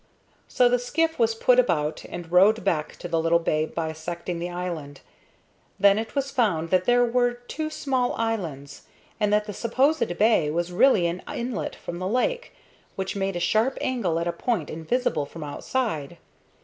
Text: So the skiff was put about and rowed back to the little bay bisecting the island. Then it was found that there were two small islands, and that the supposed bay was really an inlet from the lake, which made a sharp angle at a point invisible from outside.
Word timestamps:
So 0.47 0.67
the 0.67 0.79
skiff 0.79 1.19
was 1.19 1.35
put 1.35 1.59
about 1.59 2.03
and 2.09 2.31
rowed 2.31 2.63
back 2.63 2.93
to 2.95 3.07
the 3.07 3.19
little 3.21 3.37
bay 3.37 3.67
bisecting 3.67 4.39
the 4.39 4.49
island. 4.49 5.01
Then 5.79 5.99
it 5.99 6.15
was 6.15 6.31
found 6.31 6.71
that 6.71 6.85
there 6.85 7.05
were 7.05 7.33
two 7.33 7.69
small 7.69 8.15
islands, 8.15 8.81
and 9.19 9.31
that 9.31 9.45
the 9.45 9.53
supposed 9.53 10.17
bay 10.17 10.49
was 10.49 10.71
really 10.71 11.05
an 11.05 11.21
inlet 11.31 11.75
from 11.75 11.99
the 11.99 12.07
lake, 12.07 12.51
which 12.95 13.15
made 13.15 13.35
a 13.35 13.39
sharp 13.39 13.77
angle 13.79 14.17
at 14.17 14.27
a 14.27 14.33
point 14.33 14.71
invisible 14.71 15.27
from 15.27 15.43
outside. 15.43 16.17